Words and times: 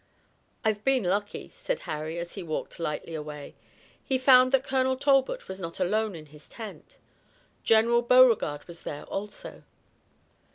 "I've 0.65 0.83
been 0.83 1.03
lucky," 1.03 1.53
said 1.61 1.81
Harry, 1.81 2.17
as 2.17 2.33
he 2.33 2.41
walked 2.41 2.79
lightly 2.79 3.13
away. 3.13 3.53
He 4.03 4.17
found 4.17 4.51
that 4.51 4.63
Colonel 4.63 4.97
Talbot 4.97 5.47
was 5.47 5.59
not 5.59 5.79
alone 5.79 6.15
in 6.15 6.25
his 6.25 6.49
tent. 6.49 6.97
General 7.63 8.01
Beauregard 8.01 8.63
was 8.63 8.81
there 8.81 9.03
also. 9.03 9.61